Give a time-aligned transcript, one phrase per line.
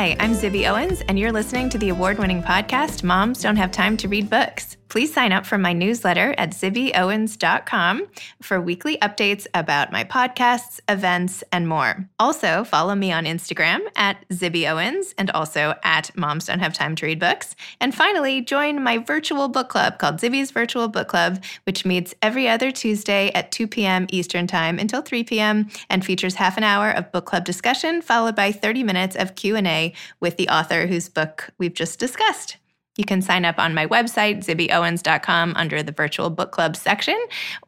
[0.00, 3.70] Hi, I'm Zibby Owens, and you're listening to the award winning podcast, Moms Don't Have
[3.70, 4.78] Time to Read Books.
[4.90, 8.06] Please sign up for my newsletter at zibbyowens.com
[8.42, 12.08] for weekly updates about my podcasts, events, and more.
[12.18, 17.06] Also, follow me on Instagram at zibbyowens and also at Moms Don't Have Time to
[17.06, 17.54] Read Books.
[17.80, 22.48] And finally, join my virtual book club called Zibby's Virtual Book Club, which meets every
[22.48, 24.08] other Tuesday at 2 p.m.
[24.10, 25.68] Eastern Time until 3 p.m.
[25.88, 29.89] and features half an hour of book club discussion followed by 30 minutes of Q&A
[30.20, 32.56] with the author whose book we've just discussed.
[32.96, 37.18] You can sign up on my website, zibbyowens.com, under the virtual book club section,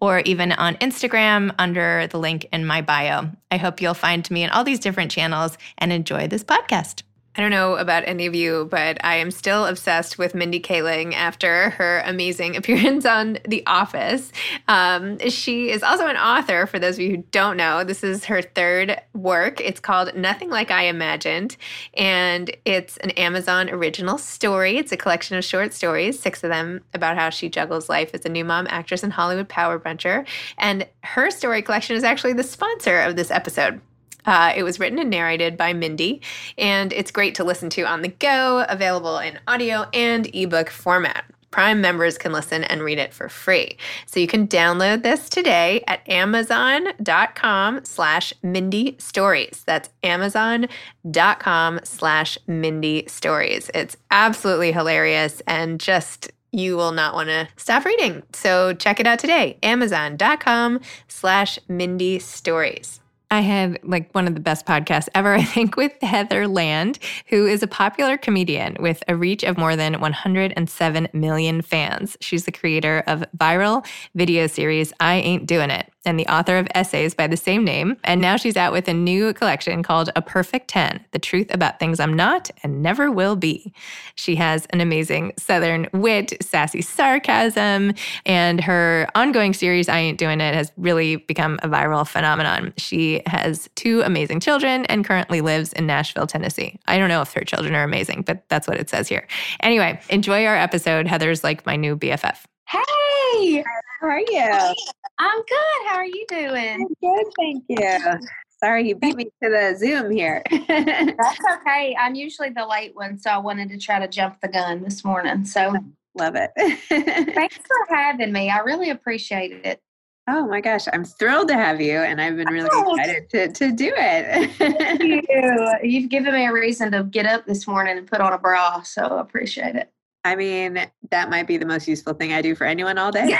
[0.01, 3.31] or even on Instagram under the link in my bio.
[3.51, 7.03] I hope you'll find me in all these different channels and enjoy this podcast.
[7.35, 11.15] I don't know about any of you, but I am still obsessed with Mindy Kaling
[11.15, 14.31] after her amazing appearance on The Office.
[14.69, 17.85] Um, she is also an author, for those of you who don't know.
[17.85, 19.63] This is her third work.
[19.63, 21.57] It's called Nothing Like I Imagined,
[21.95, 24.77] and it's an Amazon original story.
[24.77, 28.27] It's a collection of short stories, six of them, about how she juggles life as
[28.27, 30.27] a new mom, actress, and Hollywood power buncher.
[30.59, 33.81] And her story collection is actually the sponsor of this episode.
[34.25, 36.21] Uh, it was written and narrated by Mindy,
[36.57, 41.25] and it's great to listen to on the go, available in audio and ebook format.
[41.53, 43.77] Prime members can listen and read it for free.
[44.07, 49.63] So you can download this today at amazon.com slash Mindy Stories.
[49.67, 53.71] That's amazon.com slash Mindy Stories.
[53.75, 58.23] It's absolutely hilarious and just you will not want to stop reading.
[58.33, 59.59] So check it out today.
[59.63, 63.02] Amazon.com slash Mindy Stories.
[63.33, 66.99] I had like one of the best podcasts ever, I think, with Heather Land,
[67.29, 72.17] who is a popular comedian with a reach of more than 107 million fans.
[72.21, 76.69] She's the creator of viral video series I Ain't Doing It and the author of
[76.75, 77.97] essays by the same name.
[78.05, 81.79] And now she's out with a new collection called A Perfect 10 The Truth About
[81.79, 83.73] Things I'm Not and Never Will Be.
[84.15, 87.95] She has an amazing Southern wit, sassy sarcasm,
[88.27, 92.73] and her ongoing series, I Ain't Doing It, has really become a viral phenomenon.
[92.77, 96.79] She has two amazing children and currently lives in Nashville, Tennessee.
[96.87, 99.27] I don't know if her children are amazing, but that's what it says here.
[99.61, 101.07] Anyway, enjoy our episode.
[101.07, 102.45] Heather's like my new BFF.
[102.67, 103.65] Hey,
[104.03, 104.75] how are you?
[105.19, 105.89] I'm good.
[105.89, 106.89] How are you doing?
[106.89, 108.29] I'm good, thank you.
[108.59, 110.43] Sorry, you beat me to the Zoom here.
[110.69, 111.97] That's okay.
[111.99, 115.05] I'm usually the late one, so I wanted to try to jump the gun this
[115.05, 115.45] morning.
[115.45, 115.85] So oh,
[116.15, 116.51] love it.
[117.35, 118.51] thanks for having me.
[118.51, 119.81] I really appreciate it.
[120.29, 123.53] Oh my gosh, I'm thrilled to have you, and I've been really oh, excited to,
[123.53, 124.51] to do it.
[124.53, 125.75] Thank you.
[125.89, 128.83] You've given me a reason to get up this morning and put on a bra,
[128.83, 129.93] so I appreciate it.
[130.25, 133.37] I mean, that might be the most useful thing I do for anyone all day.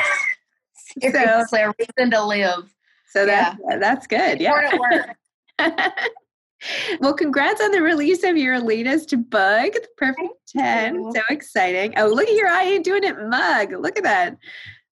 [1.01, 2.75] Seriously, so, a reason to live.
[3.09, 3.79] So that's yeah.
[3.79, 4.41] that's good.
[4.41, 5.13] Yeah.
[7.01, 11.13] well, congrats on the release of your latest book, The Perfect 10.
[11.13, 11.95] So exciting.
[11.97, 13.73] Oh, look at your I ain't doing it mug.
[13.73, 14.39] Look at that.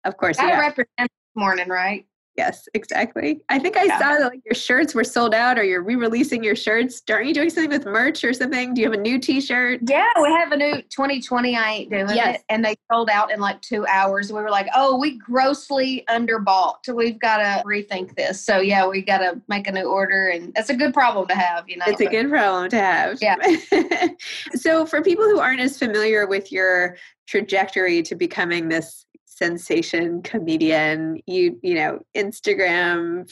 [0.05, 0.39] Of course.
[0.39, 0.59] I yeah.
[0.59, 2.05] represent this morning, right?
[2.37, 3.41] Yes, exactly.
[3.47, 3.97] I think I Yeah.
[3.97, 7.01] saw that like your shirts were sold out or you're re-releasing your shirts.
[7.09, 8.73] Aren't you doing something with merch or something?
[8.73, 9.79] Do you have a new t-shirt?
[9.87, 11.55] Yeah, we have a new 2020.
[11.55, 12.35] I ain't doing Yes.
[12.39, 14.33] it, and they sold out in like two hours.
[14.33, 16.93] We were like, "Oh, we grossly underbought.
[16.93, 20.53] We've got to rethink this." So yeah, we got to make a new order, and
[20.53, 21.69] that's a good problem to have.
[21.69, 23.17] You know, It's a good problem to have.
[23.21, 23.35] Yeah.
[24.55, 26.97] so for people who aren't as familiar with your
[27.27, 29.05] trajectory to becoming this
[29.35, 33.29] sensation comedian, you you know, Instagram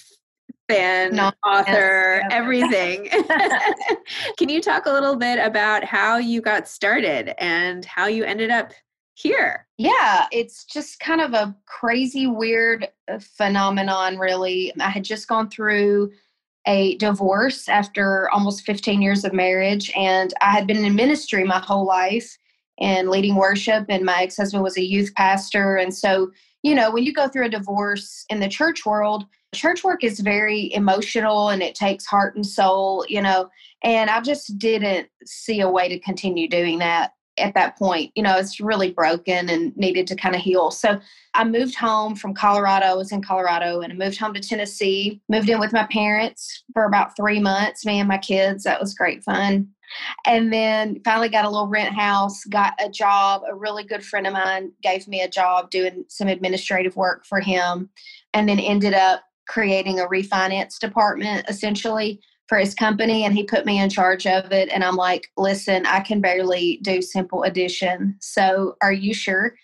[0.70, 3.10] fan, No, author, yes, everything.
[4.38, 8.50] Can you talk a little bit about how you got started and how you ended
[8.50, 8.72] up
[9.16, 9.68] here?
[9.78, 14.74] Yeah, it's just kind of a crazy, weird uh, phenomenon, really.
[14.80, 16.12] I had just gone through
[16.66, 21.60] a divorce after almost 15 years of marriage, and I had been in ministry my
[21.60, 22.38] whole life
[22.80, 25.76] and leading worship, and my ex husband was a youth pastor.
[25.76, 26.32] And so,
[26.64, 30.20] you know, when you go through a divorce in the church world, church work is
[30.20, 33.50] very emotional and it takes heart and soul, you know,
[33.84, 38.12] and I just didn't see a way to continue doing that at that point.
[38.16, 40.72] You know, it's really broken and needed to kind of heal.
[40.72, 41.00] So
[41.34, 42.86] I moved home from Colorado.
[42.86, 46.64] I was in Colorado and I moved home to Tennessee, moved in with my parents
[46.74, 48.64] for about three months, me and my kids.
[48.64, 49.70] That was great fun.
[50.26, 53.42] And then finally got a little rent house, got a job.
[53.50, 57.40] A really good friend of mine gave me a job doing some administrative work for
[57.40, 57.90] him,
[58.34, 63.66] and then ended up creating a refinance department essentially for his company and he put
[63.66, 64.70] me in charge of it.
[64.70, 69.56] And i'm like listen i can barely do simple addition so are you sure?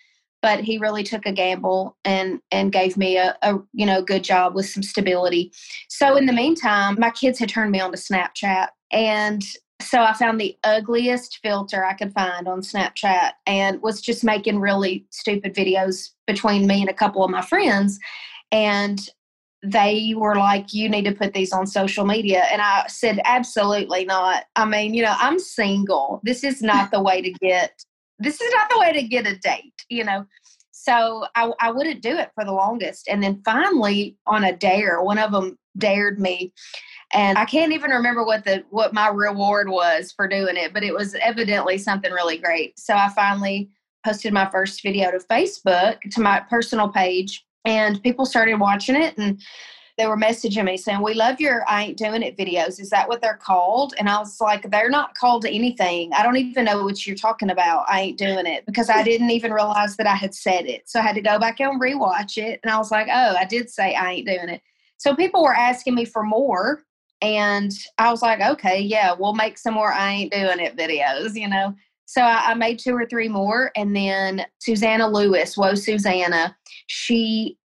[0.42, 4.24] But he really took a gamble and and gave me a, a you know good
[4.24, 5.52] job with some stability.
[5.88, 9.42] So in the meantime my kids had turned me on to snapchat and
[9.80, 14.58] so i found the ugliest filter i could find on snapchat and was just making
[14.58, 17.98] really stupid videos between me and a couple of my friends
[18.52, 19.10] and
[19.62, 22.44] they were like, you need to put these on social media.
[22.50, 24.44] And I said, absolutely not.
[24.56, 26.20] I mean, you know, I'm single.
[26.24, 27.84] This is not the way to get,
[28.18, 30.24] this is not the way to get a date, you know.
[30.72, 33.06] So I, I wouldn't do it for the longest.
[33.06, 36.54] And then finally on a dare, one of them dared me.
[37.12, 40.84] And I can't even remember what the what my reward was for doing it, but
[40.84, 42.78] it was evidently something really great.
[42.78, 43.70] So I finally
[44.04, 49.16] posted my first video to Facebook to my personal page and people started watching it
[49.18, 49.40] and
[49.98, 52.80] they were messaging me saying we love your i ain't doing it videos.
[52.80, 53.92] Is that what they're called?
[53.98, 56.12] And i was like they're not called anything.
[56.14, 57.84] I don't even know what you're talking about.
[57.88, 58.64] I ain't doing it.
[58.64, 60.88] Because i didn't even realize that i had said it.
[60.88, 63.44] So i had to go back and rewatch it and i was like oh i
[63.44, 64.62] did say i ain't doing it.
[64.96, 66.84] So people were asking me for more
[67.22, 71.34] and i was like okay yeah we'll make some more i ain't doing it videos
[71.34, 71.74] you know?
[72.06, 76.56] So I, I made two or three more and then susanna lewis whoa susanna
[76.86, 77.56] she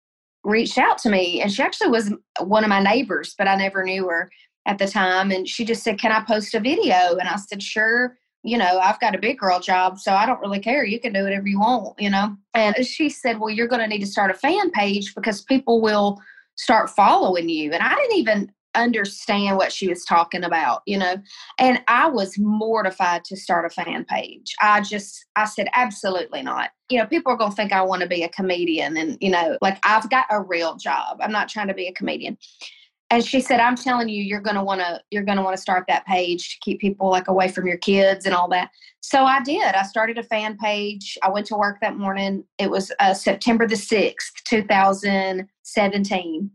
[0.44, 3.84] reached out to me and she actually was one of my neighbors but i never
[3.84, 4.30] knew her
[4.68, 7.16] at the time and she just said can i post a video?
[7.20, 10.42] And i said sure you know i've got a big girl job so i don't
[10.42, 12.36] really care you can do whatever you want you know?
[12.54, 15.82] And she said well you're going to need to start a fan page because people
[15.82, 16.22] will
[16.56, 21.16] start following you and i didn't even understand what she was talking about you know
[21.60, 24.56] and i was mortified to start a fan page.
[24.62, 26.72] I just i said absolutely not.
[26.90, 29.30] You know people are going to think i want to be a comedian and you
[29.30, 31.18] know like i've got a real job.
[31.22, 32.38] I'm not trying to be a comedian.
[33.12, 35.56] And she said i'm telling you you're going to want to you're going to want
[35.56, 38.70] to start that page to keep people like away from your kids and all that.
[39.02, 39.76] So i did.
[39.76, 41.18] I started a fan page.
[41.24, 42.44] I went to work that morning.
[42.58, 46.52] It was uh, september the 6th 2017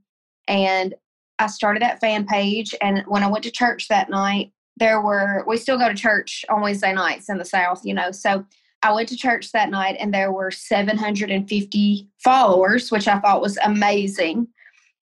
[0.49, 0.95] and
[1.41, 5.45] I started that fan page, and when I went to church that night, there were
[5.47, 8.13] we still go to church on Wednesday nights in the South, you know.
[8.13, 8.45] So
[8.83, 13.59] I went to church that night, and there were 750 followers, which I thought was
[13.59, 14.49] amazing.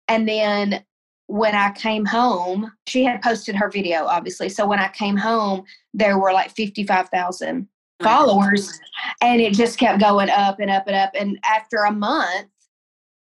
[0.07, 0.83] And then
[1.27, 4.49] when I came home, she had posted her video, obviously.
[4.49, 5.63] So when I came home,
[5.93, 7.67] there were like 55,000
[8.01, 8.79] followers,
[9.21, 11.11] and it just kept going up and up and up.
[11.15, 12.47] And after a month,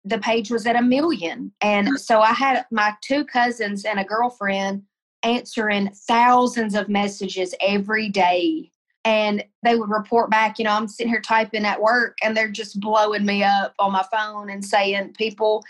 [0.06, 1.52] the page was at a million.
[1.62, 1.96] And mm-hmm.
[1.98, 4.84] so I had my two cousins and a girlfriend
[5.24, 8.70] answering thousands of messages every day.
[9.06, 12.50] And they would report back, you know, I'm sitting here typing at work and they're
[12.50, 15.64] just blowing me up on my phone and saying people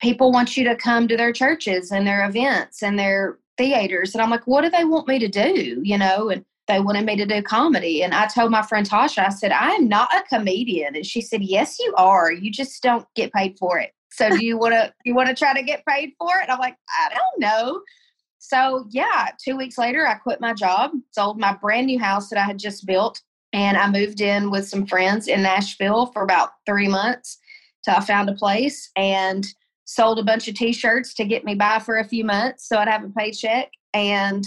[0.00, 4.14] people want you to come to their churches and their events and their theaters.
[4.14, 5.80] And I'm like, what do they want me to do?
[5.82, 8.02] You know, and they wanted me to do comedy.
[8.02, 10.96] And I told my friend Tasha, I said, I am not a comedian.
[10.96, 12.32] And she said, Yes, you are.
[12.32, 13.92] You just don't get paid for it.
[14.10, 16.44] So do you want to you want to try to get paid for it?
[16.44, 17.82] And I'm like, I don't know.
[18.38, 22.38] So yeah, two weeks later, I quit my job, sold my brand new house that
[22.38, 23.20] I had just built,
[23.52, 27.38] and I moved in with some friends in Nashville for about three months
[27.84, 29.46] till I found a place and
[29.84, 32.88] sold a bunch of t-shirts to get me by for a few months so I'd
[32.88, 34.44] have a paycheck and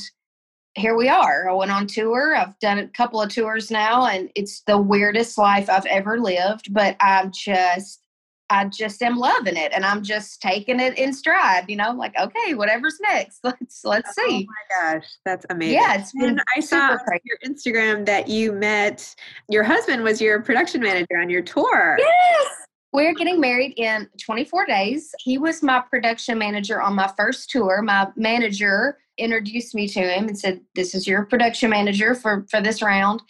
[0.75, 1.49] here we are.
[1.49, 2.35] I went on tour.
[2.35, 6.73] I've done a couple of tours now and it's the weirdest life I've ever lived,
[6.73, 8.01] but I'm just
[8.49, 12.13] I just am loving it and I'm just taking it in stride, you know, like,
[12.19, 13.39] okay, whatever's next.
[13.43, 14.47] Let's let's oh see.
[14.47, 14.53] Oh
[14.83, 15.75] my gosh, that's amazing.
[15.75, 17.23] Yeah, it's been And I saw crazy.
[17.23, 19.15] your Instagram that you met
[19.49, 21.95] your husband was your production manager on your tour.
[21.97, 22.47] Yes.
[22.93, 25.13] We're getting married in 24 days.
[25.19, 27.81] He was my production manager on my first tour.
[27.81, 32.61] My manager introduced me to him and said, "This is your production manager for for
[32.61, 33.21] this round."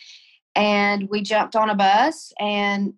[0.56, 2.94] And we jumped on a bus and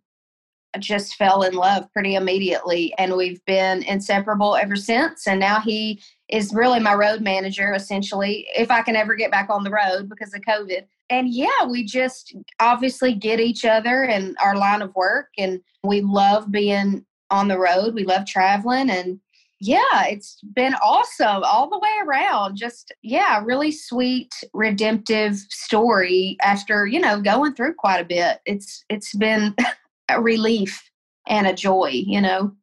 [0.79, 6.01] just fell in love pretty immediately and we've been inseparable ever since and now he
[6.29, 10.09] is really my road manager essentially if I can ever get back on the road
[10.09, 10.85] because of COVID.
[11.09, 16.01] And yeah, we just obviously get each other and our line of work and we
[16.01, 17.93] love being on the road.
[17.93, 19.19] We love traveling and
[19.59, 22.57] yeah, it's been awesome all the way around.
[22.57, 28.39] Just yeah, really sweet redemptive story after, you know, going through quite a bit.
[28.45, 29.55] It's it's been
[30.09, 30.89] a relief
[31.27, 32.53] and a joy, you know.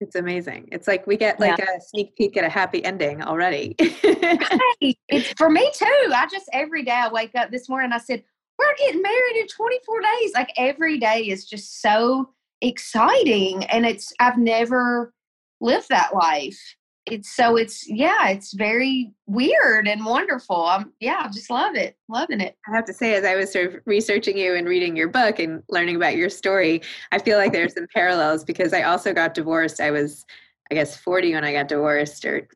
[0.00, 0.68] It's amazing.
[0.70, 3.74] It's like we get like a sneak peek at a happy ending already.
[3.78, 6.12] Hey, it's for me too.
[6.14, 8.22] I just every day I wake up this morning I said,
[8.58, 10.32] We're getting married in 24 days.
[10.34, 12.30] Like every day is just so
[12.62, 13.64] exciting.
[13.64, 15.12] And it's I've never
[15.60, 16.58] lived that life.
[17.06, 20.66] It's so it's yeah, it's very weird and wonderful.
[20.66, 21.96] I'm yeah, I just love it.
[22.08, 22.56] Loving it.
[22.68, 25.38] I have to say, as I was sort of researching you and reading your book
[25.38, 29.32] and learning about your story, I feel like there's some parallels because I also got
[29.32, 29.80] divorced.
[29.80, 30.26] I was,
[30.70, 32.46] I guess, 40 when I got divorced, or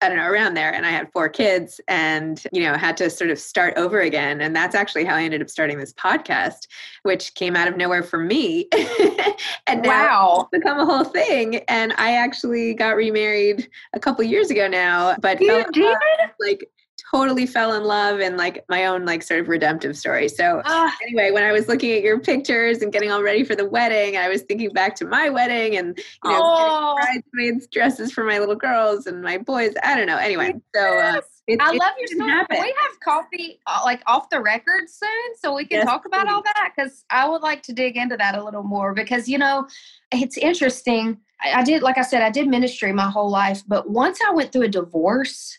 [0.00, 0.72] I don't know, around there.
[0.72, 4.40] And I had four kids and, you know, had to sort of start over again.
[4.40, 6.68] And that's actually how I ended up starting this podcast,
[7.02, 8.68] which came out of nowhere for me.
[9.66, 10.48] and now Wow.
[10.52, 11.56] it's become a whole thing.
[11.68, 15.96] And I actually got remarried a couple years ago now, but You did?
[16.38, 16.70] like
[17.10, 20.28] totally fell in love and like my own like sort of redemptive story.
[20.28, 23.54] So Ah, anyway, when I was looking at your pictures and getting all ready for
[23.56, 26.94] the wedding, I was thinking back to my wedding and you know Oh.
[26.96, 29.72] bridesmaids dresses for my little girls and my boys.
[29.82, 30.18] I don't know.
[30.18, 32.30] Anyway, so uh, it, I it love your story.
[32.30, 32.58] happen.
[32.60, 36.28] We have coffee uh, like off the record soon so we can Yes, talk about
[36.28, 36.72] all that?
[36.76, 39.66] Because I would like to dig into that a little more because, you know,
[40.12, 41.18] it's interesting.
[41.40, 44.32] I, I did, like I said, I did ministry my whole life, but once I
[44.32, 45.56] went through a divorce,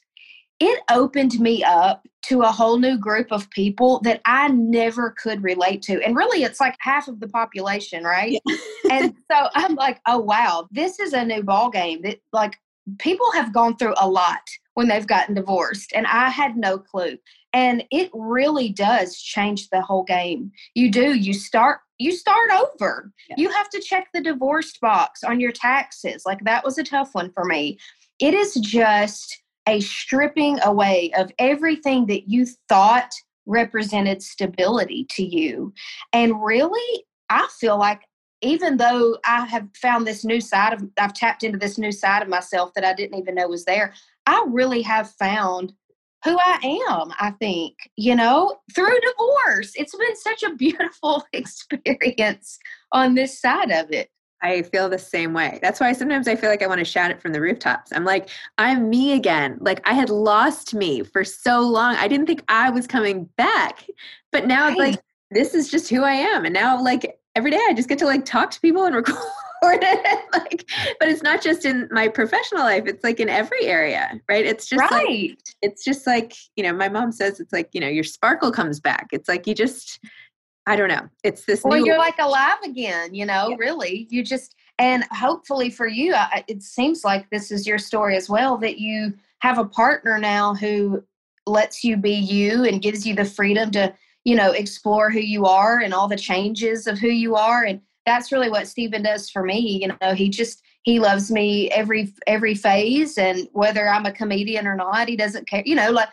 [0.59, 5.41] it opened me up to a whole new group of people that I never could
[5.41, 6.03] relate to.
[6.03, 8.37] And really, it's like half of the population, right?
[8.91, 12.57] and so I'm like, oh, wow, this is a new ball game that like
[12.97, 14.41] people have gone through a lot
[14.73, 17.17] when they've gotten divorced and i had no clue
[17.53, 23.11] and it really does change the whole game you do you start you start over
[23.29, 23.35] Yeah.
[23.37, 27.13] you have to check the divorced box on your taxes like that was a tough
[27.13, 27.77] one for me
[28.19, 33.11] it is just a stripping away of everything that you thought
[33.45, 35.73] represented stability to you
[36.13, 38.01] and really i feel like
[38.41, 42.21] even though I have found this new side of, I've tapped into this new side
[42.21, 43.93] of myself that I didn't even know was there,
[44.25, 45.73] I really have found
[46.23, 49.71] who I am, I think, you know, through divorce.
[49.75, 52.59] It's been such a beautiful experience
[52.91, 54.09] on this side of it.
[54.41, 55.59] I feel the same way.
[55.61, 57.91] That's why sometimes I feel like I want to shout it from the rooftops.
[57.91, 59.57] I'm like, I'm me again.
[59.59, 61.95] Like I had lost me for so long.
[61.95, 63.85] I didn't think I was coming back.
[64.31, 66.45] But now it's like this is just who I am.
[66.45, 69.17] And now like every day I just get to like talk to people and record
[69.63, 70.25] it.
[70.33, 70.69] like
[70.99, 72.83] but it's not just in my professional life.
[72.85, 74.45] It's like in every area, right?
[74.45, 75.41] It's just like right.
[75.61, 78.79] it's just like, you know, my mom says it's like, you know, your sparkle comes
[78.79, 79.07] back.
[79.11, 79.99] It's like you just
[80.69, 81.09] I don't know.
[81.23, 83.55] It's this Well, new you're like alive again, you know, Yeah.
[83.57, 84.07] really.
[84.11, 88.29] You just, and hopefully for you, I, it seems like this is your story as
[88.29, 91.03] well that you have a partner now who
[91.47, 93.91] lets you be you and gives you the freedom to,
[94.25, 97.63] you know, explore who you are and all the changes of who you are.
[97.63, 99.81] And that's really what Stephen does for me.
[99.81, 104.65] You know, he just, he loves me every every phase and whether i'm a comedian
[104.65, 106.07] or not he doesn't care you know like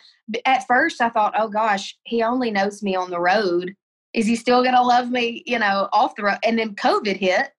[0.44, 3.74] at first i thought oh gosh he only knows me on the road
[4.16, 6.38] is he still going to love me you know off the road?
[6.44, 7.50] And then covid hit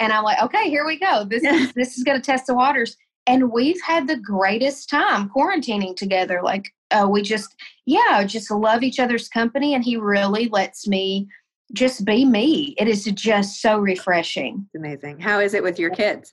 [0.00, 1.24] and i'm like okay here we go.
[1.24, 2.96] This is this is going to test the waters.
[3.26, 7.54] And we've had the greatest time quarantining together like uh, we just
[7.86, 11.28] yeah just love each other's company and he really lets me
[11.74, 12.74] just be me.
[12.78, 14.66] It is just so refreshing.
[14.74, 15.20] Amazing.
[15.20, 16.32] How is it with your kids?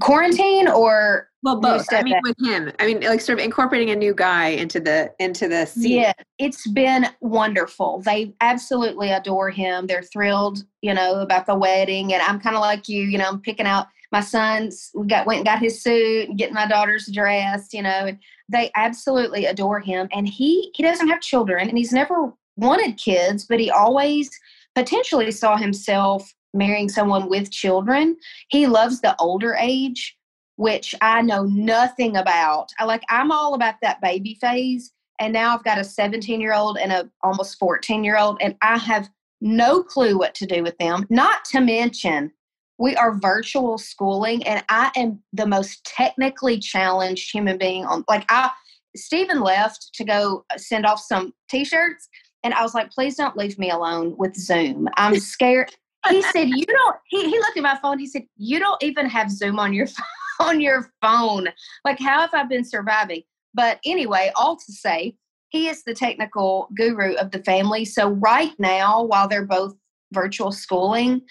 [0.00, 1.86] quarantine or Well, both.
[1.92, 2.22] I mean, stepdad?
[2.22, 2.72] with him.
[2.78, 6.00] I mean, like sort of incorporating a new guy into the into the scene.
[6.00, 8.00] Yeah, it's been wonderful.
[8.00, 9.86] They absolutely adore him.
[9.86, 12.14] They're thrilled, you know, about the wedding.
[12.14, 15.26] And I'm kind of like you, you know, I'm picking out my son's we got
[15.26, 19.44] went and got his suit and getting my daughter's dressed, you know, and they absolutely
[19.44, 20.08] adore him.
[20.12, 24.30] And he he doesn't have children and he's never wanted kids, but he always
[24.74, 28.16] potentially saw himself marrying someone with children.
[28.48, 30.16] He loves the older age,
[30.56, 32.68] which I know nothing about.
[32.78, 34.92] I like I'm all about that baby phase.
[35.20, 38.56] And now I've got a 17 year old and a almost 14 year old, and
[38.62, 39.08] I have
[39.40, 41.06] no clue what to do with them.
[41.10, 42.32] Not to mention,
[42.78, 48.04] we are virtual schooling, and I am the most technically challenged human being on.
[48.08, 48.50] Like I,
[48.96, 52.08] Stephen left to go send off some t-shirts,
[52.42, 54.88] and I was like, "Please don't leave me alone with Zoom.
[54.96, 55.70] I'm scared."
[56.10, 57.98] he said, "You don't." He, he looked at my phone.
[57.98, 59.86] He said, "You don't even have Zoom on your
[60.40, 61.48] on your phone.
[61.84, 63.22] Like, how have I been surviving?"
[63.54, 65.16] But anyway, all to say,
[65.50, 67.84] he is the technical guru of the family.
[67.84, 69.74] So right now, while they're both
[70.12, 71.22] virtual schooling,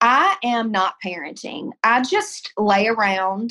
[0.00, 1.70] I am not parenting.
[1.82, 3.50] I just lay around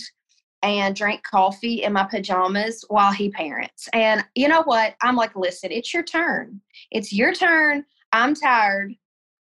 [0.63, 3.89] and drink coffee in my pajamas while he parents.
[3.93, 4.95] And you know what?
[5.01, 6.61] I'm like, listen, it's your turn.
[6.91, 7.83] It's your turn.
[8.11, 8.93] I'm tired.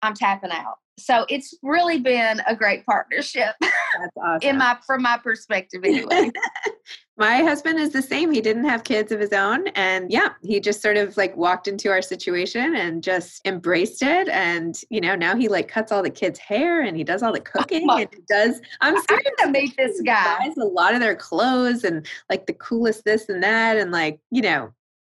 [0.01, 0.77] I'm tapping out.
[0.97, 3.55] So it's really been a great partnership.
[3.61, 3.73] That's
[4.23, 4.49] awesome.
[4.49, 6.29] in my from my perspective anyway.
[7.17, 8.31] my husband is the same.
[8.31, 11.67] He didn't have kids of his own and yeah, he just sort of like walked
[11.67, 16.03] into our situation and just embraced it and you know, now he like cuts all
[16.03, 19.33] the kids' hair and he does all the cooking oh and he does I'm serious
[19.39, 20.37] to meet this guy.
[20.39, 24.19] Buys a lot of their clothes and like the coolest this and that and like,
[24.31, 24.73] you know,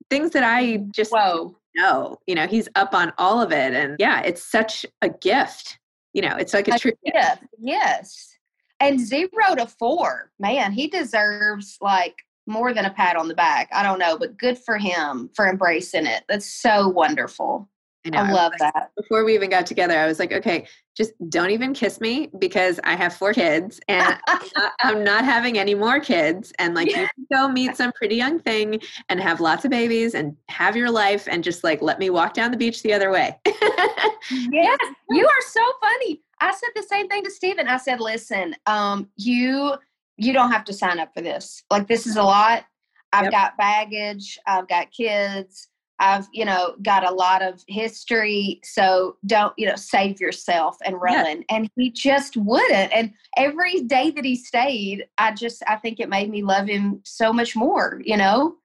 [0.08, 2.18] things that I just Whoa know.
[2.26, 3.74] You know, he's up on all of it.
[3.74, 5.78] And yeah, it's such a gift.
[6.12, 7.42] You know, it's like a, a true gift.
[7.58, 8.36] Yes.
[8.80, 12.16] And zero to four, man, he deserves like
[12.46, 13.68] more than a pat on the back.
[13.72, 16.24] I don't know, but good for him for embracing it.
[16.28, 17.68] That's so wonderful.
[18.06, 18.90] I, know, I love I that.
[18.96, 22.80] Before we even got together, I was like, okay, just don't even kiss me because
[22.84, 26.52] I have four kids and I'm, not, I'm, not, having any more kids.
[26.58, 27.02] And like, yeah.
[27.02, 30.76] you can go meet some pretty young thing and have lots of babies and have
[30.76, 33.38] your life and just like let me walk down the beach the other way.
[33.46, 34.78] yes,
[35.10, 36.22] you are so funny.
[36.40, 37.68] I said the same thing to Stephen.
[37.68, 39.74] I said, listen, um, you
[40.18, 41.62] you don't have to sign up for this.
[41.70, 42.64] Like this is a lot.
[43.12, 43.32] I've yep.
[43.32, 44.38] got baggage.
[44.46, 45.68] I've got kids.
[45.98, 48.60] I've, you know, got a lot of history.
[48.64, 51.44] So don't, you know, save yourself and run.
[51.48, 52.92] And he just wouldn't.
[52.92, 57.00] And every day that he stayed, I just, I think it made me love him
[57.04, 58.56] so much more, you know?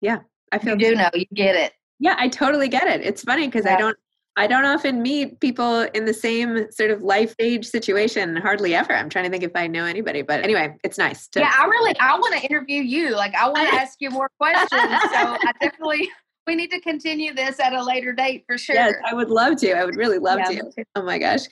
[0.00, 0.20] Yeah.
[0.52, 1.72] I feel you do know, you get it.
[1.98, 3.02] Yeah, I totally get it.
[3.02, 3.74] It's funny because yeah.
[3.74, 3.96] I don't,
[4.36, 8.94] I don't often meet people in the same sort of life stage situation, hardly ever.
[8.94, 11.26] I'm trying to think if I know anybody, but anyway, it's nice.
[11.28, 13.16] To- yeah, I really, I want to interview you.
[13.16, 14.70] Like, I want to ask you more questions.
[14.70, 16.08] so I definitely
[16.48, 18.74] we need to continue this at a later date for sure.
[18.74, 19.72] Yes, I would love to.
[19.74, 20.84] I would really love yeah, to.
[20.96, 21.42] Oh my gosh.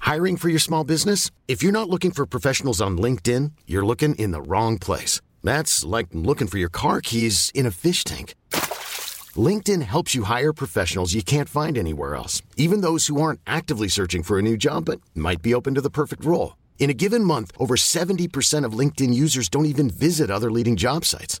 [0.00, 1.30] Hiring for your small business?
[1.48, 5.22] If you're not looking for professionals on LinkedIn, you're looking in the wrong place.
[5.42, 8.34] That's like looking for your car keys in a fish tank.
[9.48, 13.88] LinkedIn helps you hire professionals you can't find anywhere else, even those who aren't actively
[13.88, 16.56] searching for a new job but might be open to the perfect role.
[16.78, 21.04] In a given month, over 70% of LinkedIn users don't even visit other leading job
[21.04, 21.40] sites.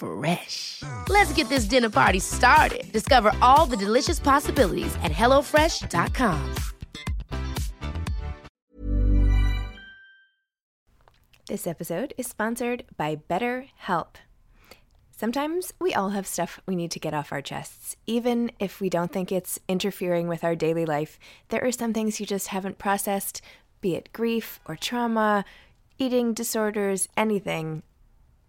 [0.00, 0.82] Fresh.
[1.08, 2.90] Let's get this dinner party started.
[2.90, 6.54] Discover all the delicious possibilities at HelloFresh.com.
[11.46, 14.14] This episode is sponsored by BetterHelp.
[15.10, 17.96] Sometimes we all have stuff we need to get off our chests.
[18.06, 22.20] Even if we don't think it's interfering with our daily life, there are some things
[22.20, 23.42] you just haven't processed,
[23.82, 25.44] be it grief or trauma,
[25.98, 27.82] eating disorders, anything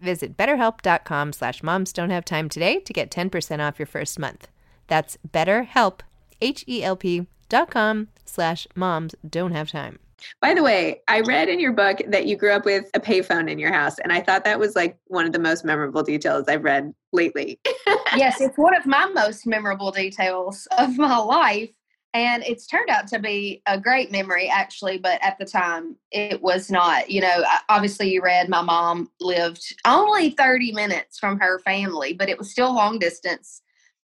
[0.00, 4.48] Visit betterhelp.com slash moms don't have time today to get 10% off your first month.
[4.88, 6.00] That's betterhelp,
[6.40, 9.98] H-E-L-P dot com slash moms don't have time.
[10.40, 13.50] By the way, I read in your book that you grew up with a payphone
[13.50, 16.46] in your house, and I thought that was like one of the most memorable details
[16.48, 17.60] I've read lately.
[18.16, 21.70] yes, it's one of my most memorable details of my life.
[22.16, 26.40] And it's turned out to be a great memory, actually, but at the time it
[26.40, 27.10] was not.
[27.10, 32.30] You know, obviously, you read my mom lived only 30 minutes from her family, but
[32.30, 33.60] it was still long distance.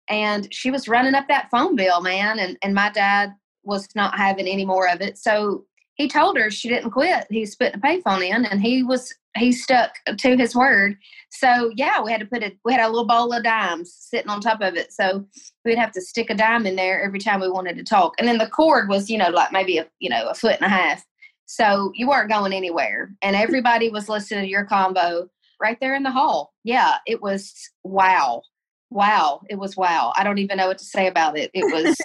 [0.07, 2.37] And she was running up that phone bill, man.
[2.37, 5.17] And, and my dad was not having any more of it.
[5.17, 7.25] So he told her she didn't quit.
[7.29, 10.97] He's putting a payphone in, and he was he stuck to his word.
[11.29, 14.29] So yeah, we had to put a we had a little bowl of dimes sitting
[14.29, 14.91] on top of it.
[14.91, 15.25] So
[15.63, 18.13] we'd have to stick a dime in there every time we wanted to talk.
[18.19, 20.65] And then the cord was, you know, like maybe a you know a foot and
[20.65, 21.05] a half.
[21.45, 25.29] So you weren't going anywhere, and everybody was listening to your combo
[25.61, 26.53] right there in the hall.
[26.65, 27.53] Yeah, it was
[27.83, 28.41] wow,
[28.89, 29.41] wow.
[29.49, 30.11] It was wow.
[30.17, 31.51] I don't even know what to say about it.
[31.53, 31.95] It was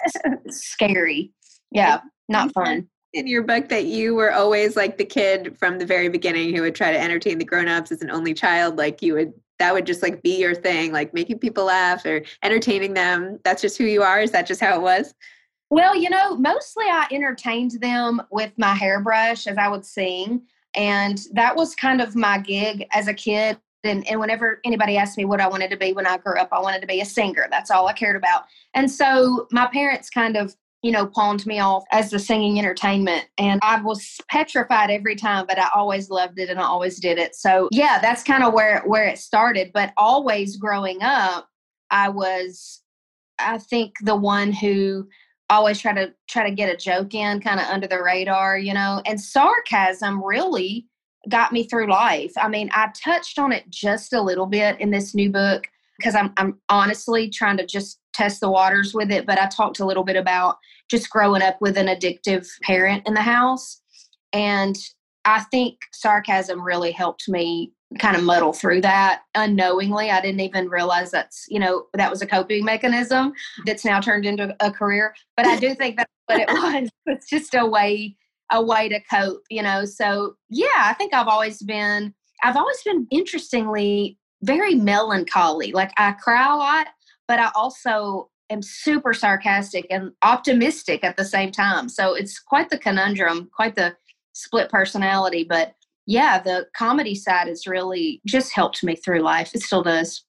[0.55, 1.33] scary.
[1.71, 5.85] Yeah, not fun in your book that you were always like the kid from the
[5.85, 9.13] very beginning who would try to entertain the grown-ups as an only child like you
[9.13, 13.39] would that would just like be your thing like making people laugh or entertaining them.
[13.43, 14.19] That's just who you are?
[14.19, 15.13] Is that just how it was?
[15.69, 20.41] Well you know mostly i entertained them with my hairbrush as i would sing
[20.73, 25.17] and that was kind of my gig as a kid and, and whenever anybody asked
[25.17, 27.05] me what i wanted to be when i grew up i wanted to be a
[27.05, 27.47] singer.
[27.49, 28.45] That's all i cared about.
[28.73, 33.27] And so my parents kind of you know, pawned me off as the singing entertainment.
[33.37, 37.19] And I was petrified every time, but I always loved it and I always did
[37.19, 37.35] it.
[37.35, 39.71] So yeah, that's kind of where where it started.
[39.73, 41.47] But always growing up,
[41.91, 42.81] I was
[43.37, 45.07] I think the one who
[45.49, 48.73] always try to try to get a joke in kind of under the radar, you
[48.73, 50.87] know, and sarcasm really
[51.29, 52.31] got me through life.
[52.37, 55.67] I mean, I touched on it just a little bit in this new book
[55.97, 59.79] because I'm I'm honestly trying to just test the waters with it, but I talked
[59.79, 60.57] a little bit about
[60.89, 63.81] just growing up with an addictive parent in the house.
[64.33, 64.77] And
[65.25, 70.09] I think sarcasm really helped me kind of muddle through that unknowingly.
[70.09, 73.33] I didn't even realize that's, you know, that was a coping mechanism
[73.65, 75.13] that's now turned into a career.
[75.35, 76.89] But I do think that's what it was.
[77.07, 78.15] It's just a way
[78.51, 79.85] a way to cope, you know.
[79.85, 85.71] So yeah, I think I've always been I've always been interestingly very melancholy.
[85.71, 86.87] Like I cry a lot,
[87.31, 91.87] but I also am super sarcastic and optimistic at the same time.
[91.87, 93.95] So it's quite the conundrum, quite the
[94.33, 95.45] split personality.
[95.45, 95.73] But
[96.05, 99.55] yeah, the comedy side has really just helped me through life.
[99.55, 100.25] It still does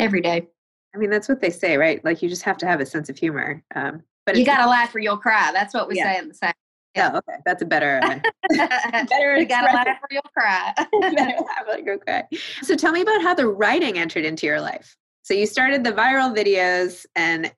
[0.00, 0.48] every day.
[0.96, 2.04] I mean, that's what they say, right?
[2.04, 3.62] Like you just have to have a sense of humor.
[3.76, 5.52] Um, but you got to laugh or you'll cry.
[5.52, 6.12] That's what we yeah.
[6.12, 6.52] say in the same.
[6.96, 7.12] Yeah.
[7.14, 7.38] Oh, okay.
[7.46, 8.18] That's a better, uh,
[9.08, 9.36] better.
[9.36, 10.74] you gotta laugh or you'll cry.
[11.00, 12.24] better laugh or you'll cry.
[12.62, 14.96] So tell me about how the writing entered into your life.
[15.22, 17.52] So you started the viral videos and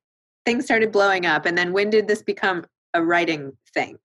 [0.45, 1.47] things started blowing up.
[1.47, 3.99] And then when did this become a writing thing?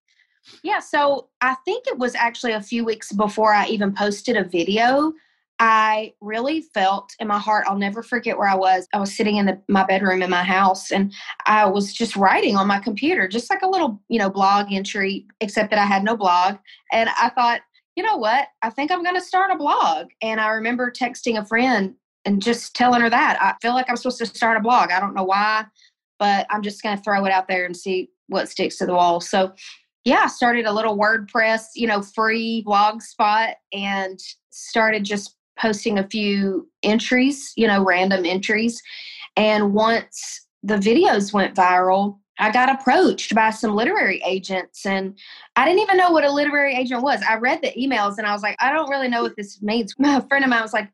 [0.63, 4.43] Yeah, so I think it was actually a few weeks before I even posted a
[4.43, 5.13] video.
[5.59, 8.87] I really felt in my heart, I'll never forget where I was.
[8.93, 11.13] I was sitting in the, my bedroom in my house and
[11.45, 15.27] I was just writing on my computer, just like a little, you know, blog entry,
[15.41, 16.55] except that I had no blog.
[16.93, 17.59] And I thought,
[17.97, 18.47] you know what?
[18.61, 20.07] I think I'm going to start a blog.
[20.21, 21.95] And I remember texting a friend
[22.29, 23.37] and just telling her that.
[23.41, 24.91] I feel like I'm supposed to start a blog.
[24.91, 25.65] I don't know why
[26.19, 28.93] but I'm just going to throw it out there and see what sticks to the
[28.93, 29.21] wall.
[29.21, 29.53] So,
[30.03, 34.19] yeah, I started a little WordPress, you know, free blog spot and
[34.51, 38.81] started just posting a few entries, you know, random entries.
[39.35, 45.17] And once the videos went viral, I got approached by some literary agents and
[45.57, 47.21] I didn't even know what a literary agent was.
[47.27, 49.93] I read the emails and I was like, I don't really know what this means.
[50.03, 50.89] A friend of mine was like,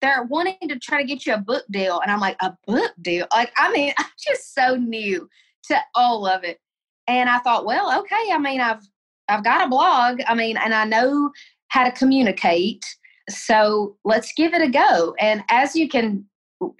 [0.00, 2.00] they're wanting to try to get you a book deal.
[2.00, 3.26] And I'm like, a book deal?
[3.32, 5.28] Like, I mean, I'm just so new
[5.64, 6.58] to all of it.
[7.06, 8.82] And I thought, well, okay, I mean, I've
[9.28, 10.20] I've got a blog.
[10.26, 11.30] I mean, and I know
[11.68, 12.84] how to communicate.
[13.28, 15.14] So let's give it a go.
[15.20, 16.24] And as you can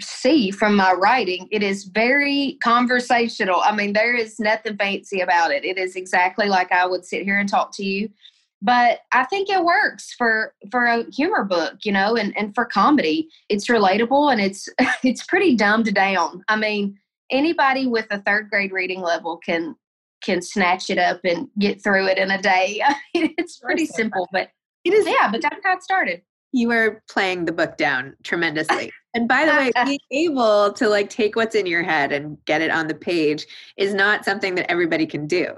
[0.00, 3.61] see from my writing, it is very conversational.
[3.61, 5.64] I mean, there is nothing fancy about it.
[5.64, 8.09] It is exactly like I would sit here and talk to you
[8.61, 12.64] but i think it works for for a humor book you know and and for
[12.64, 14.68] comedy it's relatable and it's
[15.05, 16.99] it's pretty dumbed down i mean
[17.31, 19.75] anybody with a third grade reading level can
[20.23, 22.81] can snatch it up and get through it in a day.
[22.87, 24.51] I mean, it's pretty simple, but
[24.85, 26.23] It is yeah, but that's how it started.
[26.53, 28.90] you are playing the book down tremendously.
[29.14, 32.61] And by the way, being able to like take what's in your head and get
[32.61, 35.57] it on the page is not something that everybody can do.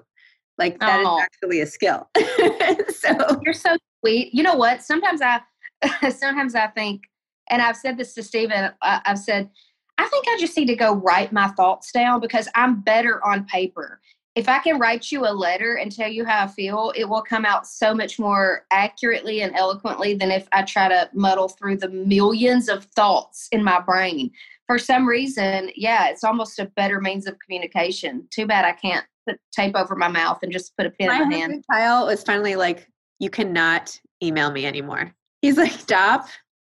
[0.60, 1.20] Like that is Oh.
[1.20, 2.08] actually a skill.
[2.90, 4.32] so You're so sweet.
[4.34, 4.82] You know what?
[4.82, 5.40] Sometimes I,
[6.10, 7.02] sometimes I think,
[7.48, 8.70] and I've said this to Stephen.
[8.82, 9.48] I, I've said,
[9.96, 13.46] I think I just need to go write my thoughts down because I'm better on
[13.46, 14.00] paper.
[14.36, 17.22] If I can write you a letter and tell you how I feel, it will
[17.22, 21.78] come out so much more accurately and eloquently than if I try to muddle through
[21.78, 24.30] the millions of thoughts in my brain.
[24.66, 28.28] For some reason, yeah, it's almost a better means of communication.
[28.30, 31.22] Too bad I can't put tape over my mouth and just put a pin my
[31.22, 31.64] in my hand.
[31.70, 35.14] Kyle was finally like, you cannot email me anymore.
[35.42, 36.28] He's like, stop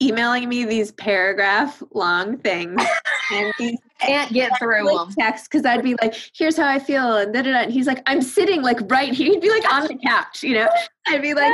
[0.03, 2.83] emailing me these paragraph long things
[3.33, 5.15] and he Can't get through like them.
[5.19, 7.59] texts because I'd be like, here's how I feel, and da da da.
[7.61, 9.33] And he's like, I'm sitting like right here.
[9.33, 10.69] He'd be like on the couch, you know.
[11.07, 11.53] I'd be like,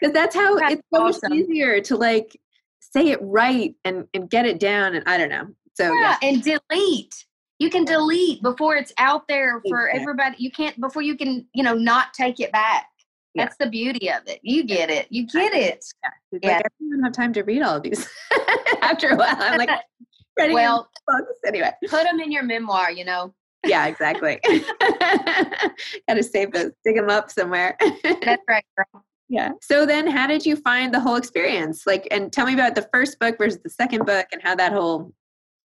[0.00, 2.38] because that's how That's it's so much easier to like
[2.80, 4.94] say it right and and get it down.
[4.94, 5.48] And I don't know.
[5.74, 7.24] So yeah, yeah, and delete.
[7.58, 10.00] You can delete before it's out there for Exactly.
[10.02, 10.36] everybody.
[10.38, 12.86] You can't before you can, you know, not take it back.
[13.34, 13.44] Yeah.
[13.44, 14.40] That's the beauty of it.
[14.42, 15.06] You get it.
[15.10, 15.84] You get it.
[16.30, 16.56] He's yeah.
[16.56, 18.08] like, I don't even have time to read all of these.
[18.82, 19.70] After a while, I'm like,
[20.38, 21.70] ready Well, books anyway.
[21.88, 22.90] put them in your memoir.
[22.92, 24.40] You know, Yeah, exactly.
[25.08, 27.76] Got to save those, dig them up somewhere.
[28.02, 28.64] that's right.
[28.76, 29.04] Girl.
[29.28, 29.50] yeah.
[29.62, 31.86] So then, how did you find the whole experience?
[31.86, 34.72] Like, and tell me about the first book versus the second book, and how that
[34.72, 35.12] whole,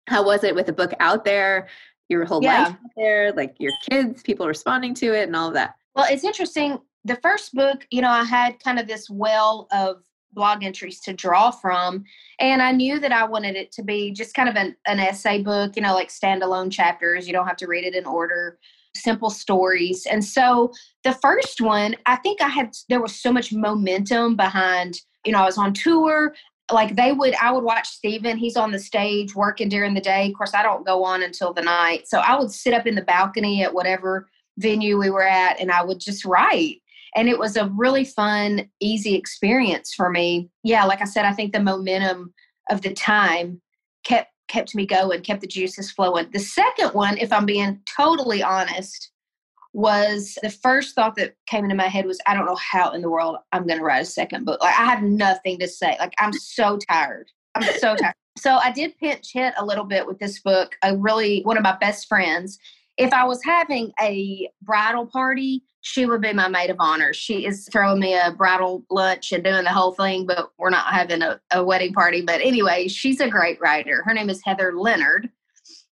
[0.09, 1.67] how was it with a book out there,
[2.09, 2.63] your whole Yeah.
[2.63, 5.75] life out there, like your kids, people responding to it, and all of that.
[5.95, 6.79] Well, it's interesting.
[7.05, 11.13] The first book, you know, I had kind of this well of blog entries to
[11.13, 12.03] draw from.
[12.39, 15.41] And I knew that I wanted it to be just kind of an, an essay
[15.41, 17.25] book, you know, like standalone chapters.
[17.25, 18.59] You don't have to read it in order,
[18.95, 20.05] simple stories.
[20.05, 20.71] And so
[21.03, 25.39] the first one, I think I had, there was so much momentum behind, you know,
[25.39, 26.33] I was on tour.
[26.71, 28.37] Like they would, I would watch Stephen.
[28.37, 30.27] He's on the stage working during the day.
[30.27, 32.07] Of course, I don't go on until the night.
[32.07, 34.27] So I would sit up in the balcony at whatever
[34.57, 36.77] venue we were at and I would just write.
[37.15, 40.49] And it was a really fun, easy experience for me.
[40.63, 42.33] Yeah, like I said, I think the momentum
[42.69, 43.61] of the time
[44.03, 46.27] kept kept me going, kept the juices flowing.
[46.33, 49.11] The second one, if I'm being totally honest,
[49.73, 53.01] was the first thought that came into my head was I don't know how in
[53.01, 54.61] the world I'm going to write a second book.
[54.61, 55.95] Like I have nothing to say.
[55.99, 57.27] Like I'm so tired.
[57.55, 58.15] I'm so tired.
[58.37, 60.75] So I did pinch hit a little bit with this book.
[60.81, 62.57] I really one of my best friends.
[62.97, 67.13] If I was having a bridal party, she would be my maid of honor.
[67.13, 70.93] She is throwing me a bridal lunch and doing the whole thing, but we're not
[70.93, 72.21] having a, a wedding party.
[72.21, 74.03] But anyway, she's a great writer.
[74.05, 75.29] Her name is Heather Leonard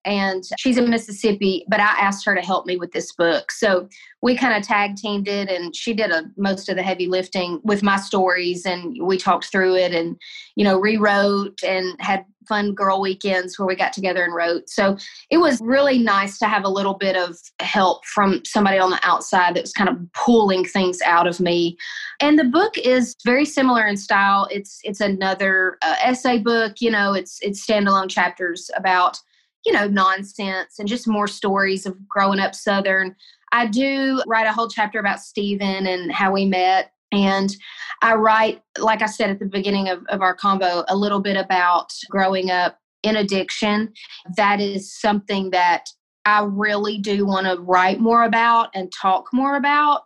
[0.04, 3.52] and she's in Mississippi, but I asked her to help me with this book.
[3.52, 3.88] So
[4.20, 7.60] we kind of tag teamed it and she did a, most of the heavy lifting
[7.64, 10.16] with my stories and we talked through it and,
[10.56, 14.68] you know, rewrote and had fun girl weekends where we got together and wrote.
[14.68, 14.96] So
[15.30, 19.00] it was really nice to have a little bit of help from somebody on the
[19.02, 21.76] outside that was kind of pulling things out of me.
[22.20, 24.48] And the book is very similar in style.
[24.50, 29.18] It's it's another uh, essay book, you know, it's it's standalone chapters about
[29.64, 33.14] you know, nonsense and just more stories of growing up Southern.
[33.52, 36.92] I do write a whole chapter about Stephen and how we met.
[37.12, 37.54] And
[38.00, 41.36] I write, like I said at the beginning of, of our combo, a little bit
[41.36, 43.92] about growing up in addiction.
[44.36, 45.86] That is something that
[46.24, 50.02] I really do want to write more about and talk more about.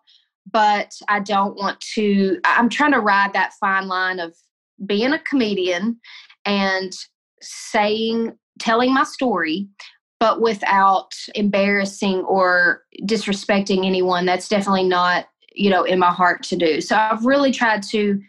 [0.50, 4.34] But I don't want to, I'm trying to ride that fine line of
[4.84, 6.00] being a comedian
[6.44, 6.92] and
[7.40, 9.68] saying telling my story
[10.18, 16.56] but without embarrassing or disrespecting anyone that's definitely not you know in my heart to
[16.56, 16.80] do.
[16.80, 18.20] So i've really tried to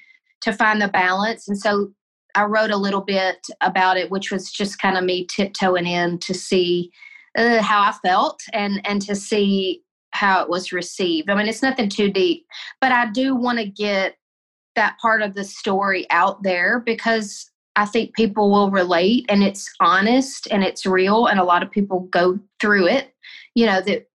[0.42, 1.92] to find the balance and so
[2.36, 6.20] i wrote a little bit about it which was just kind of me tiptoeing in
[6.20, 6.92] to see
[7.38, 11.30] uh, how i felt and and to see how it was received.
[11.30, 12.46] I mean it's nothing too deep
[12.82, 14.16] but i do want to get
[14.76, 19.72] that part of the story out there because I think people will relate and it's
[19.80, 23.14] honest and it's real and a lot of people go through it,
[23.54, 24.10] you know, that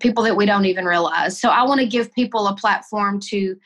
[0.00, 1.38] people that we don't even realize.
[1.38, 3.56] So I want to give people a platform to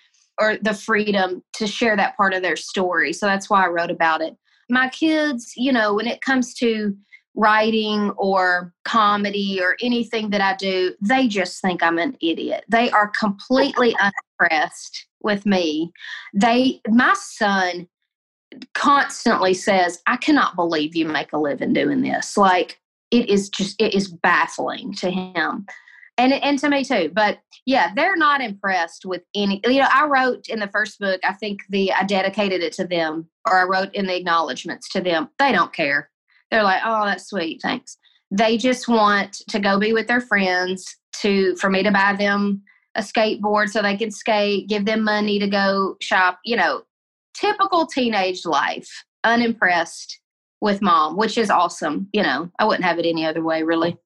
[0.40, 3.12] or the freedom to share that part of their story.
[3.12, 4.34] So that's why I wrote about it.
[4.70, 6.96] My kids, you know, when it comes to
[7.34, 12.64] writing or comedy or anything that I do, they just think I'm an idiot.
[12.70, 13.94] They are completely
[14.40, 15.92] unimpressed with me.
[16.34, 17.86] They my son
[18.74, 22.36] constantly says, I cannot believe you make a living doing this.
[22.36, 25.66] Like, it is just, it is baffling to him.
[26.18, 27.10] and and to me too.
[27.12, 29.60] But yeah, they're not impressed with any.
[29.64, 31.20] You know, I wrote in the first book.
[31.24, 35.00] I think the I dedicated it to them, or I wrote in the acknowledgments to
[35.00, 35.28] them.
[35.38, 36.10] They don't care.
[36.50, 37.96] They're like, oh, that's sweet, thanks.
[38.30, 40.96] They just want to go be with their friends.
[41.20, 42.62] To for me to buy them
[42.94, 46.40] a skateboard so they can skate, give them money to go shop.
[46.44, 46.82] You know,
[47.34, 48.88] typical teenage life.
[49.24, 50.18] Unimpressed
[50.60, 52.08] with mom, which is awesome.
[52.12, 53.96] You know, I wouldn't have it any other way, really.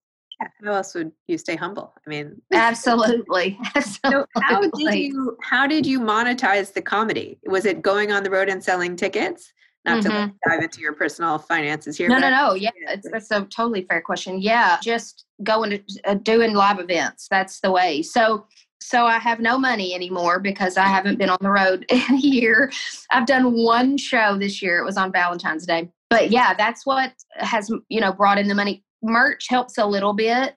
[0.41, 1.95] Yeah, how else would you stay humble?
[2.07, 3.59] I mean, absolutely.
[3.75, 3.93] absolutely.
[4.11, 7.39] So how did you how did you monetize the comedy?
[7.47, 9.53] Was it going on the road and selling tickets?
[9.85, 10.11] Not mm-hmm.
[10.11, 12.09] to like dive into your personal finances here.
[12.09, 12.55] No, no, no.
[12.55, 14.41] Yeah, it's, that's a totally fair question.
[14.41, 17.29] Yeah, just going to uh, doing live events.
[17.31, 18.03] That's the way.
[18.03, 18.47] So
[18.87, 22.19] so I have no money anymore because I haven't been on the road in a
[22.19, 22.71] year.
[23.11, 24.79] I've done one show this year.
[24.79, 25.91] It was on Valentine's Day.
[26.09, 30.13] But yeah, that's what has you know brought in the money merch helps a little
[30.13, 30.55] bit.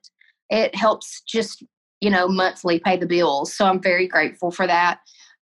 [0.52, 1.64] It helps just,
[2.02, 3.52] you know, monthly pay the bills.
[3.54, 5.00] So I'm very grateful for that.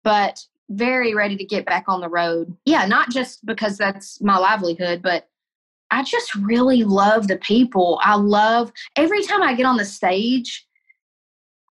[0.03, 2.53] But very ready to get back on the road.
[2.65, 5.29] Yeah, not just because that's my livelihood, but
[5.89, 7.99] I just really love the people.
[8.01, 10.65] I love every time I get on the stage,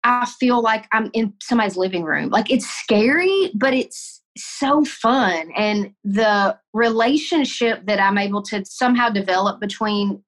[0.04, 2.30] I feel like I'm in somebody's living room.
[2.30, 5.50] Like it's scary, but it's so fun.
[5.56, 10.22] And the relationship that I'm able to somehow develop between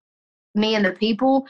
[0.55, 1.47] me and the people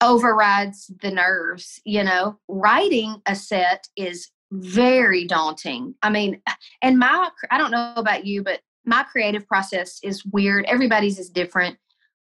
[0.00, 6.40] overrides the nerves you know writing a set is very daunting i mean
[6.82, 11.28] and my i don't know about you but my creative process is weird everybody's is
[11.28, 11.76] different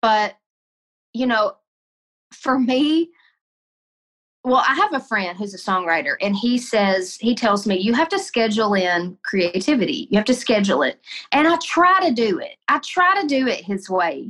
[0.01, 0.35] but
[1.13, 1.53] you know
[2.33, 3.09] for me
[4.43, 7.93] well i have a friend who's a songwriter and he says he tells me you
[7.93, 10.99] have to schedule in creativity you have to schedule it
[11.31, 14.29] and i try to do it i try to do it his way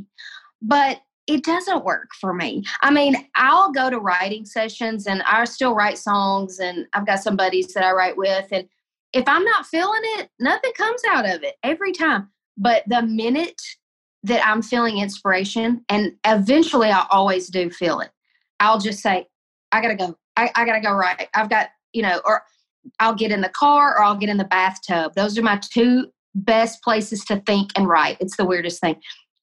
[0.61, 2.65] but it doesn't work for me.
[2.81, 7.23] I mean, I'll go to writing sessions and I still write songs and I've got
[7.23, 8.67] some buddies that I write with and
[9.13, 12.29] if I'm not feeling it, nothing comes out of it every time.
[12.57, 13.61] But the minute
[14.23, 18.09] that I'm feeling inspiration and eventually I always do feel it,
[18.59, 19.27] I'll just say,
[19.73, 20.15] I gotta go.
[20.37, 21.27] I, I gotta go right.
[21.35, 22.43] I've got, you know, or
[22.99, 25.13] I'll get in the car or I'll get in the bathtub.
[25.15, 28.17] Those are my two best places to think and write.
[28.19, 28.95] It's the weirdest thing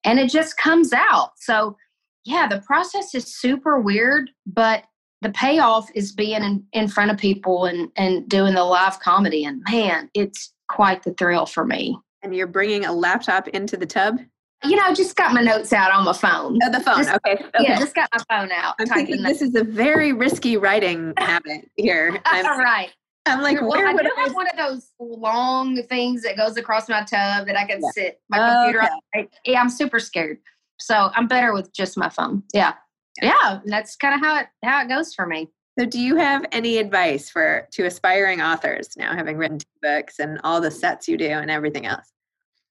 [0.05, 1.33] and it just comes out.
[1.37, 1.77] So,
[2.25, 4.85] yeah, the process is super weird, but
[5.23, 9.45] the payoff is being in, in front of people and, and doing the live comedy.
[9.45, 11.99] And man, it's quite the thrill for me.
[12.23, 14.19] And you're bringing a laptop into the tub?
[14.64, 16.59] You know, just got my notes out on my phone.
[16.62, 16.99] Oh, the phone.
[16.99, 17.33] Just, okay.
[17.33, 17.51] okay.
[17.61, 18.75] Yeah, just got my phone out.
[18.79, 22.20] I'm thinking this is a very risky writing habit here.
[22.27, 22.90] I'm, right.
[23.27, 24.23] I'm like, well, where I would do I?
[24.25, 27.90] have one of those long things that goes across my tub that I can Yeah.
[27.94, 28.83] sit my computer
[29.14, 29.23] Okay.
[29.23, 29.29] on.
[29.46, 30.38] Yeah, I'm super scared.
[30.79, 32.42] So I'm better with just my phone.
[32.53, 32.75] Yeah.
[33.23, 33.61] Yeah.
[33.62, 35.49] and that's kind of how it how it goes for me.
[35.79, 40.18] So, do you have any advice for to aspiring authors now, having written two books
[40.18, 42.12] and all the sets you do and everything else?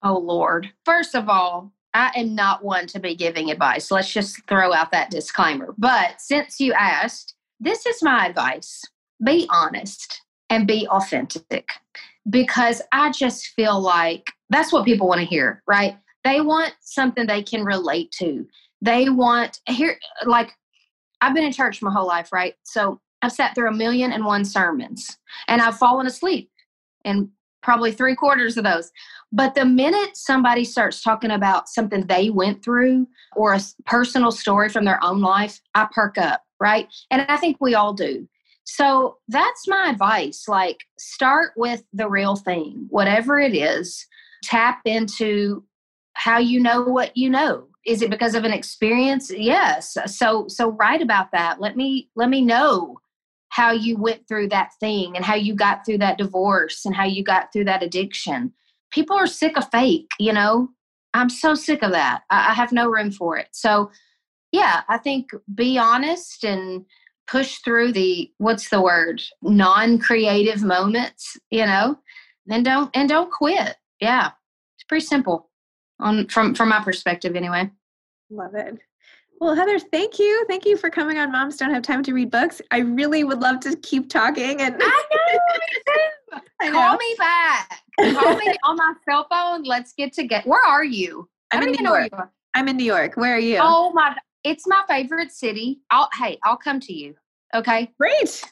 [0.04, 0.70] Oh Lord.
[0.86, 3.92] First of all, I am not one to be giving advice.
[3.92, 5.74] Let's just throw out that disclaimer.
[5.78, 8.82] But since you asked, this is my advice.
[9.24, 11.70] Be honest and be authentic
[12.30, 15.98] because I just feel like that's what people want to hear, right?
[16.24, 18.46] They want something they can relate to.
[18.82, 20.52] They want here like
[21.22, 22.56] I've been in church my whole life, right?
[22.64, 26.50] So I've sat through a million and one sermons and I've fallen asleep
[27.04, 28.92] in probably three quarters of those.
[29.32, 34.70] But the minute somebody starts talking about something they went through or a personal story
[34.70, 36.88] from their own life, I perk up, right?
[37.12, 38.28] And I think we all do.
[38.64, 40.48] So that's my advice.
[40.48, 44.06] Like, start with the real thing, whatever it is.
[44.44, 45.64] Tap into
[46.14, 47.68] how you know what you know.
[47.86, 49.32] Is it because of an experience?
[49.36, 49.98] Yes.
[50.06, 51.60] So so write about that.
[51.60, 53.00] Let me let me know
[53.50, 57.06] how you went through that thing and how you got through that divorce and how
[57.06, 58.54] you got through that addiction.
[58.92, 60.70] People are sick of fake, you know.
[61.14, 62.22] I'm so sick of that.
[62.30, 63.48] I, I have no room for it.
[63.52, 63.92] So
[64.52, 66.86] yeah, I think be honest and
[67.28, 71.96] push through the what's the word non-creative moments you know
[72.50, 74.32] and don't and don't quit yeah
[74.76, 75.48] it's pretty simple
[76.00, 77.70] on from from my perspective anyway
[78.30, 78.78] Love it.
[79.40, 80.46] Well, Heather, thank you.
[80.50, 82.62] Thank you for coming on Moms Don't Have Time to Read Books.
[82.72, 84.88] I really would love to keep talking and I
[86.32, 90.62] know, I call me back call me on my cell phone let's get together where
[90.64, 92.30] are you I I'm don't in New know York.
[92.54, 93.16] I'm in New York.
[93.18, 93.60] Where are you?
[93.62, 97.16] oh my it's my favorite city i'll hey i'll come to you
[97.56, 98.44] okay great.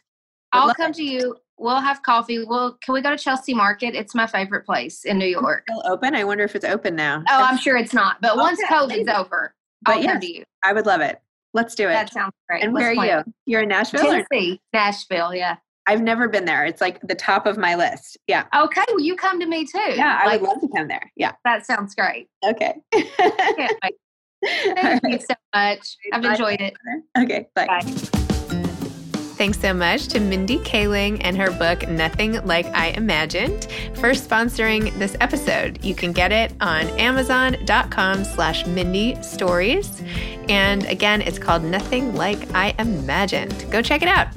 [0.54, 4.16] I'll come to you we'll have coffee we'll can we go to chelsea market it's
[4.16, 6.16] my favorite place in new york Still open?
[6.16, 7.24] I wonder if it's open now.
[7.30, 8.22] Oh, I'm sure it's not.
[8.22, 9.54] But once COVID's over,
[9.88, 10.44] But yes.
[10.64, 11.22] I would love it.
[11.54, 11.94] Let's do it.
[11.94, 12.64] That sounds great.
[12.64, 13.34] and where Let's are you?
[13.46, 13.70] You're in.
[13.70, 14.02] Nashville?
[14.06, 14.26] Or?
[14.30, 15.34] Tennessee, Nashville.
[15.34, 15.56] Yeah.
[15.88, 16.66] I've never been there.
[16.66, 18.18] It's like the top of my list.
[18.28, 18.46] Yeah.
[18.56, 18.84] Okay.
[18.90, 19.80] Well, you come to me too.
[19.96, 21.12] Yeah, I Like, would love to come there.
[21.16, 21.32] Yeah.
[21.46, 22.28] That sounds great.
[22.46, 22.76] Okay.
[22.94, 23.10] Can't
[23.84, 23.94] wait.
[24.68, 25.96] All Thank you so much.
[26.12, 26.74] I've enjoyed it.
[27.18, 27.48] Okay.
[27.56, 27.68] Bye.
[27.68, 28.10] Bye.
[29.38, 34.92] Thanks so much to Mindy Kaling and her book, Nothing Like I Imagined, for sponsoring
[34.98, 35.86] this episode.
[35.86, 40.02] You can get it on amazon.com slash Mindy Stories.
[40.50, 43.68] And again, it's called Nothing Like I Imagined.
[43.70, 44.30] Go check it out.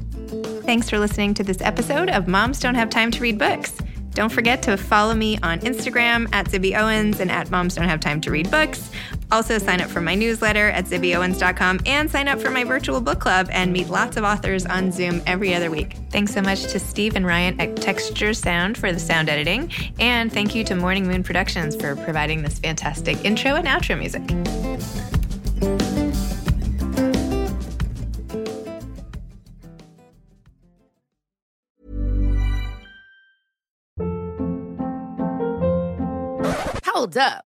[0.65, 3.79] Thanks for listening to this episode of Moms Don't Have Time to Read Books.
[4.13, 8.01] Don't forget to follow me on Instagram at Zibby Owens and at Moms Don't Have
[8.01, 8.91] Time to Read Books.
[9.33, 13.20] Also, sign up for my newsletter at zibbyowens.com and sign up for my virtual book
[13.20, 15.97] club and meet lots of authors on Zoom every other week.
[16.11, 19.72] Thanks so much to Steve and Ryan at Texture Sound for the sound editing.
[19.99, 24.22] And thank you to Morning Moon Productions for providing this fantastic intro and outro music.
[36.85, 37.50] Hold up.